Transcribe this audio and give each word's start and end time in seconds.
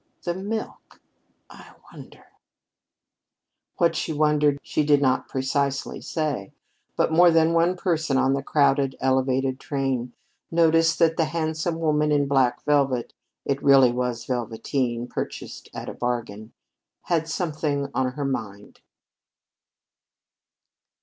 The 0.23 0.33
milk! 0.33 0.99
I 1.47 1.73
wonder" 1.93 2.25
What 3.77 3.95
she 3.95 4.11
wondered 4.11 4.57
she 4.63 4.83
did 4.83 4.99
not 4.99 5.27
precisely 5.27 6.01
say; 6.01 6.53
but 6.95 7.11
more 7.13 7.29
than 7.29 7.53
one 7.53 7.77
person 7.77 8.17
on 8.17 8.33
the 8.33 8.41
crowded 8.41 8.95
elevated 8.99 9.59
train 9.59 10.13
noticed 10.49 10.97
that 10.97 11.17
the 11.17 11.25
handsome 11.25 11.77
woman 11.79 12.11
in 12.11 12.27
black 12.27 12.63
velvet 12.63 13.13
(it 13.45 13.61
really 13.61 13.91
was 13.91 14.25
velveteen, 14.25 15.05
purchased 15.07 15.69
at 15.71 15.87
a 15.87 15.93
bargain) 15.93 16.51
had 17.03 17.29
something 17.29 17.91
on 17.93 18.13
her 18.13 18.25
mind. 18.25 18.79